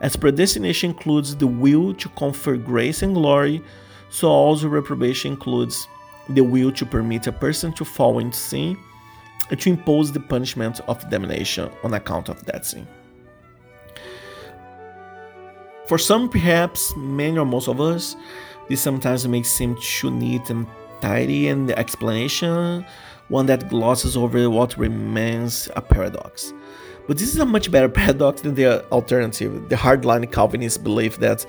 as 0.00 0.14
predestination 0.14 0.90
includes 0.90 1.34
the 1.34 1.48
will 1.48 1.92
to 1.94 2.08
confer 2.10 2.56
grace 2.56 3.02
and 3.02 3.14
glory, 3.14 3.62
so 4.10 4.28
also 4.28 4.68
reprobation 4.68 5.32
includes 5.32 5.88
the 6.28 6.42
will 6.42 6.72
to 6.72 6.86
permit 6.86 7.26
a 7.26 7.32
person 7.32 7.72
to 7.74 7.84
fall 7.84 8.18
into 8.18 8.36
sin 8.36 8.78
and 9.50 9.60
to 9.60 9.70
impose 9.70 10.12
the 10.12 10.20
punishment 10.20 10.80
of 10.88 11.08
damnation 11.10 11.70
on 11.82 11.94
account 11.94 12.28
of 12.28 12.44
that 12.46 12.64
sin. 12.64 12.86
For 15.86 15.98
some, 15.98 16.30
perhaps 16.30 16.96
many 16.96 17.36
or 17.36 17.44
most 17.44 17.68
of 17.68 17.80
us, 17.80 18.16
this 18.68 18.80
sometimes 18.80 19.28
may 19.28 19.42
seem 19.42 19.76
too 19.82 20.10
neat 20.10 20.48
and 20.48 20.66
tidy 21.02 21.48
in 21.48 21.66
the 21.66 21.78
explanation, 21.78 22.86
one 23.28 23.44
that 23.46 23.68
glosses 23.68 24.16
over 24.16 24.48
what 24.48 24.78
remains 24.78 25.68
a 25.76 25.82
paradox. 25.82 26.54
But 27.06 27.18
this 27.18 27.34
is 27.34 27.38
a 27.38 27.44
much 27.44 27.70
better 27.70 27.88
paradox 28.00 28.40
than 28.40 28.54
the 28.54 28.82
alternative, 28.90 29.68
the 29.68 29.76
hardline 29.76 30.30
Calvinist 30.32 30.82
belief 30.82 31.18
that 31.18 31.44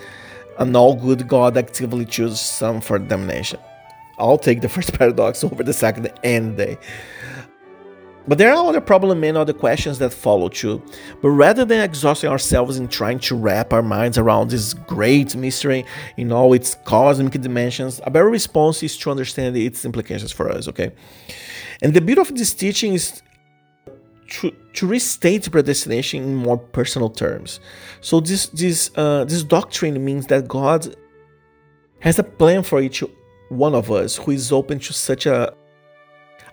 an 0.58 0.76
all 0.76 0.96
good 0.96 1.28
God 1.30 1.58
actively 1.58 2.06
chooses 2.06 2.42
some 2.42 2.82
for 2.82 3.00
damnation. 3.00 3.60
I'll 4.18 4.38
take 4.38 4.62
the 4.62 4.70
first 4.76 4.94
paradox 4.94 5.44
over 5.44 5.64
the 5.64 5.74
second 5.74 6.12
any 6.24 6.56
day. 6.56 6.78
But 8.28 8.40
there 8.40 8.52
are 8.52 8.68
other 8.68 8.82
problem 8.82 9.24
and 9.24 9.38
other 9.38 9.54
questions 9.54 10.00
that 10.00 10.12
follow 10.12 10.50
too. 10.50 10.82
But 11.22 11.30
rather 11.30 11.64
than 11.64 11.82
exhausting 11.82 12.30
ourselves 12.30 12.78
in 12.78 12.88
trying 12.88 13.20
to 13.20 13.36
wrap 13.36 13.72
our 13.72 13.84
minds 13.84 14.18
around 14.18 14.50
this 14.50 14.74
great 14.74 15.36
mystery 15.36 15.86
in 16.18 16.32
all 16.32 16.54
its 16.54 16.76
cosmic 16.86 17.34
dimensions, 17.34 18.02
a 18.04 18.10
better 18.10 18.30
response 18.30 18.82
is 18.82 18.98
to 18.98 19.12
understand 19.12 19.56
its 19.56 19.86
implications 19.86 20.32
for 20.32 20.50
us, 20.50 20.68
okay? 20.68 20.92
And 21.84 21.94
the 21.94 22.02
beauty 22.02 22.22
of 22.22 22.36
this 22.36 22.54
teaching 22.54 22.94
is 22.94 23.22
to, 24.30 24.52
to 24.74 24.88
restate 24.88 25.52
predestination 25.52 26.24
in 26.24 26.36
more 26.36 26.58
personal 26.58 27.10
terms. 27.10 27.60
So 28.02 28.20
this 28.20 28.48
this 28.48 28.90
uh, 28.96 29.26
this 29.26 29.44
doctrine 29.44 30.04
means 30.04 30.26
that 30.28 30.48
God 30.48 30.96
has 32.00 32.18
a 32.18 32.24
plan 32.24 32.64
for 32.64 32.82
each 32.82 33.04
one 33.50 33.76
of 33.76 33.92
us 33.92 34.16
who 34.18 34.32
is 34.32 34.52
open 34.52 34.80
to 34.80 34.94
such 34.94 35.26
a 35.26 35.54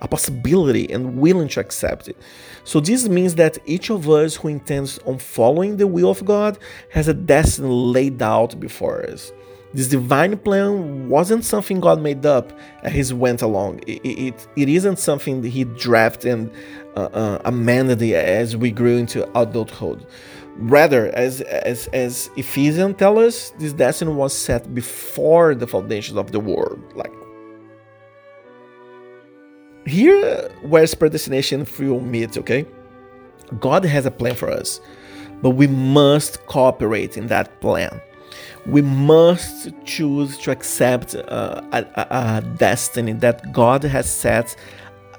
a 0.02 0.08
possibility 0.08 0.90
and 0.92 1.16
willing 1.16 1.48
to 1.48 1.60
accept 1.60 2.08
it. 2.08 2.16
So 2.64 2.80
this 2.80 3.08
means 3.08 3.36
that 3.36 3.56
each 3.66 3.88
of 3.88 4.10
us 4.10 4.34
who 4.34 4.48
intends 4.48 4.98
on 5.06 5.18
following 5.18 5.76
the 5.76 5.86
will 5.86 6.10
of 6.10 6.24
God 6.24 6.58
has 6.90 7.06
a 7.06 7.14
destiny 7.14 7.68
laid 7.68 8.20
out 8.20 8.58
before 8.58 9.04
us. 9.08 9.32
This 9.74 9.88
divine 9.88 10.36
plan 10.36 11.08
wasn't 11.08 11.44
something 11.44 11.80
God 11.80 12.02
made 12.02 12.26
up 12.26 12.52
as 12.82 13.08
He 13.08 13.14
went 13.14 13.40
along. 13.40 13.78
It, 13.86 14.04
it, 14.04 14.48
it 14.56 14.68
isn't 14.68 14.98
something 14.98 15.40
that 15.42 15.48
He 15.48 15.64
drafted 15.64 16.32
and 16.32 16.50
uh, 16.94 17.08
uh, 17.12 17.42
amended 17.44 18.02
as 18.02 18.56
we 18.56 18.70
grew 18.70 18.98
into 18.98 19.26
adulthood. 19.38 20.04
Rather, 20.56 21.08
as, 21.14 21.40
as, 21.40 21.88
as 21.88 22.30
Ephesians 22.36 22.96
tell 22.98 23.18
us, 23.18 23.50
this 23.58 23.72
destiny 23.72 24.12
was 24.12 24.36
set 24.36 24.74
before 24.74 25.54
the 25.54 25.66
foundations 25.66 26.18
of 26.18 26.32
the 26.32 26.40
world. 26.40 26.80
Like 26.94 27.12
here, 29.86 30.50
where's 30.62 30.94
predestination 30.94 31.64
free 31.64 31.88
meets, 31.98 32.36
okay? 32.36 32.66
God 33.60 33.84
has 33.84 34.06
a 34.06 34.10
plan 34.10 34.34
for 34.34 34.50
us, 34.50 34.80
but 35.42 35.50
we 35.50 35.66
must 35.66 36.44
cooperate 36.46 37.16
in 37.16 37.26
that 37.28 37.60
plan 37.60 38.00
we 38.66 38.80
must 38.80 39.70
choose 39.84 40.38
to 40.38 40.50
accept 40.50 41.14
uh, 41.14 41.62
a, 41.72 41.84
a, 41.96 42.42
destiny 42.58 43.12
that 43.12 43.52
God 43.52 43.82
has 43.82 44.10
set 44.10 44.56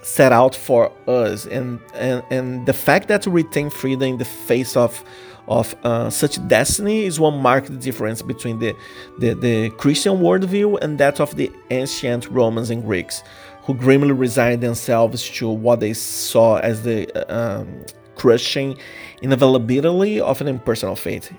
set 0.04 0.32
out 0.32 0.56
for 0.56 0.92
us, 1.08 1.46
and 1.46 1.80
and 1.96 2.24
and 2.30 2.66
the 2.66 2.74
fact 2.74 3.08
that 3.08 3.26
we 3.26 3.44
retain 3.44 3.70
freedom 3.70 4.10
in 4.10 4.18
the 4.18 4.26
face 4.26 4.76
of 4.76 5.04
of 5.48 5.76
uh, 5.84 6.10
such 6.10 6.46
destiny 6.48 7.04
is 7.06 7.20
one 7.20 7.42
marked 7.42 7.78
difference 7.80 8.22
between 8.22 8.60
the, 8.60 8.76
the 9.20 9.34
the 9.34 9.70
Christian 9.72 10.18
worldview 10.18 10.82
and 10.82 10.98
that 11.00 11.20
of 11.20 11.36
the 11.36 11.52
ancient 11.70 12.30
Romans 12.30 12.70
and 12.70 12.84
Greeks, 12.84 13.24
who 13.64 13.74
grimly 13.74 14.12
resigned 14.12 14.62
themselves 14.62 15.30
to 15.32 15.50
what 15.50 15.80
they 15.80 15.94
saw 15.94 16.58
as 16.58 16.84
the 16.84 17.12
uh, 17.30 17.62
um, 17.62 17.86
crushing 18.16 18.78
inavailability 19.22 20.20
of 20.20 20.40
an 20.42 20.48
impersonal 20.48 20.96
fate. 20.96 21.32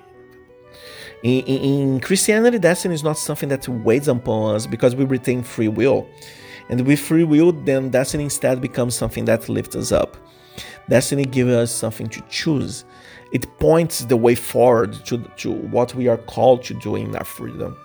In, 1.22 1.42
in, 1.46 1.62
in, 1.62 2.00
Christianity, 2.00 2.58
destiny 2.58 2.94
is 2.94 3.02
not 3.02 3.16
something 3.16 3.48
that 3.48 3.66
waits 3.66 4.08
upon 4.08 4.56
us 4.56 4.66
because 4.66 4.94
we 4.94 5.06
retain 5.06 5.42
free 5.42 5.68
will. 5.68 6.06
And 6.68 6.86
with 6.86 7.00
free 7.00 7.24
will, 7.24 7.52
then 7.52 7.90
destiny 7.90 8.24
instead 8.24 8.60
becomes 8.60 8.94
something 8.94 9.24
that 9.26 9.48
lifts 9.48 9.76
us 9.76 9.92
up. 9.92 10.16
Destiny 10.88 11.24
gives 11.24 11.50
us 11.50 11.72
something 11.72 12.08
to 12.08 12.20
choose. 12.28 12.84
It 13.32 13.58
points 13.58 14.00
the 14.00 14.16
way 14.16 14.34
forward 14.34 14.94
to, 15.06 15.18
to 15.36 15.50
what 15.50 15.94
we 15.94 16.08
are 16.08 16.18
called 16.18 16.62
to 16.64 16.74
do 16.74 16.96
in 16.96 17.16
our 17.16 17.24
freedom. 17.24 17.76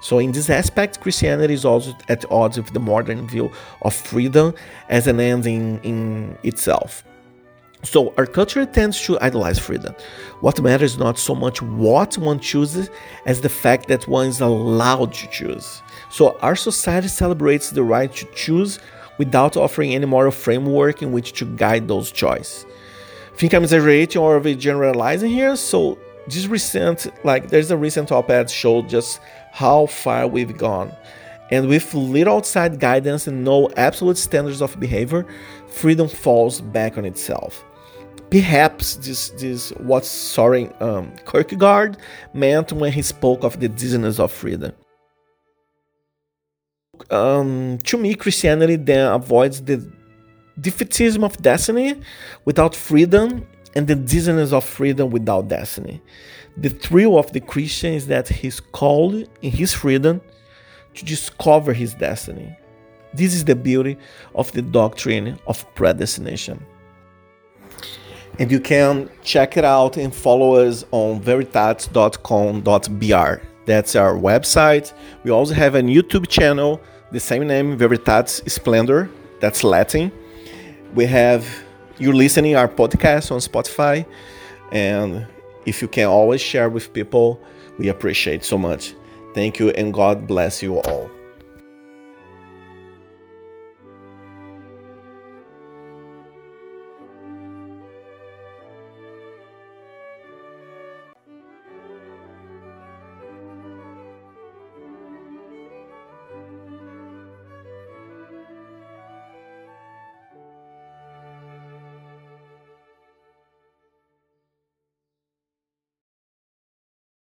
So, 0.00 0.18
in 0.18 0.32
this 0.32 0.50
aspect, 0.50 1.00
Christianity 1.00 1.54
is 1.54 1.64
also 1.64 1.96
at 2.08 2.30
odds 2.30 2.58
with 2.58 2.72
the 2.72 2.80
modern 2.80 3.26
view 3.26 3.50
of 3.82 3.94
freedom 3.94 4.54
as 4.88 5.06
an 5.06 5.18
end 5.18 5.46
in, 5.46 5.80
in 5.80 6.38
itself. 6.42 7.04
So, 7.84 8.14
our 8.16 8.24
culture 8.24 8.64
tends 8.64 8.98
to 9.02 9.20
idolize 9.20 9.58
freedom. 9.58 9.94
What 10.40 10.60
matters 10.62 10.92
is 10.92 10.98
not 10.98 11.18
so 11.18 11.34
much 11.34 11.60
what 11.60 12.16
one 12.16 12.40
chooses 12.40 12.88
as 13.26 13.42
the 13.42 13.50
fact 13.50 13.88
that 13.88 14.08
one 14.08 14.28
is 14.28 14.40
allowed 14.40 15.12
to 15.14 15.26
choose. 15.28 15.82
So, 16.08 16.38
our 16.40 16.56
society 16.56 17.08
celebrates 17.08 17.70
the 17.70 17.82
right 17.82 18.10
to 18.14 18.24
choose 18.34 18.78
without 19.18 19.58
offering 19.58 19.94
any 19.94 20.06
moral 20.06 20.32
framework 20.32 21.02
in 21.02 21.12
which 21.12 21.34
to 21.34 21.44
guide 21.44 21.86
those 21.86 22.10
choices. 22.10 22.64
Think 23.36 23.52
I'm 23.52 23.64
exaggerating 23.64 24.22
or 24.22 24.40
generalizing 24.40 25.30
here? 25.30 25.54
So, 25.54 25.98
this 26.26 26.46
recent, 26.46 27.12
like, 27.22 27.48
there's 27.48 27.70
a 27.70 27.76
recent 27.76 28.10
op 28.10 28.30
ed 28.30 28.48
showed 28.50 28.88
just 28.88 29.20
how 29.52 29.86
far 29.86 30.26
we've 30.26 30.56
gone. 30.56 30.90
And 31.50 31.68
with 31.68 31.92
little 31.92 32.36
outside 32.36 32.80
guidance 32.80 33.26
and 33.26 33.44
no 33.44 33.68
absolute 33.76 34.16
standards 34.16 34.62
of 34.62 34.80
behavior, 34.80 35.26
freedom 35.66 36.08
falls 36.08 36.62
back 36.62 36.96
on 36.96 37.04
itself. 37.04 37.62
Perhaps 38.30 38.96
this 38.96 39.30
this 39.30 39.70
what 39.78 40.04
Soren 40.04 40.72
um, 40.80 41.12
Kierkegaard 41.30 41.96
meant 42.32 42.72
when 42.72 42.92
he 42.92 43.02
spoke 43.02 43.44
of 43.44 43.60
the 43.60 43.68
dizziness 43.68 44.18
of 44.18 44.32
freedom. 44.32 44.72
Um, 47.10 47.78
to 47.84 47.96
me, 47.96 48.14
Christianity 48.14 48.76
then 48.76 49.12
avoids 49.12 49.62
the 49.62 49.90
defeatism 50.60 51.24
of 51.24 51.40
destiny 51.42 52.00
without 52.44 52.74
freedom 52.74 53.46
and 53.74 53.86
the 53.86 53.96
dizziness 53.96 54.52
of 54.52 54.64
freedom 54.64 55.10
without 55.10 55.48
destiny. 55.48 56.00
The 56.56 56.70
thrill 56.70 57.18
of 57.18 57.32
the 57.32 57.40
Christian 57.40 57.94
is 57.94 58.06
that 58.06 58.28
he's 58.28 58.60
called 58.60 59.14
in 59.42 59.50
his 59.50 59.72
freedom 59.72 60.20
to 60.94 61.04
discover 61.04 61.72
his 61.72 61.94
destiny. 61.94 62.56
This 63.12 63.34
is 63.34 63.44
the 63.44 63.56
beauty 63.56 63.96
of 64.34 64.50
the 64.52 64.62
doctrine 64.62 65.38
of 65.46 65.72
predestination 65.74 66.64
and 68.38 68.50
you 68.50 68.60
can 68.60 69.08
check 69.22 69.56
it 69.56 69.64
out 69.64 69.96
and 69.96 70.14
follow 70.14 70.56
us 70.56 70.84
on 70.90 71.20
veritatis.com.br. 71.20 73.46
That's 73.66 73.96
our 73.96 74.14
website. 74.14 74.92
We 75.24 75.30
also 75.30 75.54
have 75.54 75.74
a 75.74 75.82
YouTube 75.82 76.28
channel, 76.28 76.80
the 77.12 77.20
same 77.20 77.46
name, 77.46 77.78
Veritatis 77.78 78.48
Splendor. 78.50 79.10
That's 79.40 79.64
Latin. 79.64 80.12
We 80.94 81.06
have 81.06 81.46
you 81.98 82.12
listening 82.12 82.56
our 82.56 82.68
podcast 82.68 83.30
on 83.30 83.38
Spotify, 83.38 84.04
and 84.72 85.26
if 85.66 85.80
you 85.80 85.88
can 85.88 86.08
always 86.08 86.40
share 86.40 86.68
with 86.68 86.92
people, 86.92 87.40
we 87.78 87.88
appreciate 87.88 88.44
so 88.44 88.58
much. 88.58 88.94
Thank 89.34 89.58
you, 89.58 89.70
and 89.70 89.92
God 89.92 90.26
bless 90.26 90.62
you 90.62 90.80
all. 90.80 91.10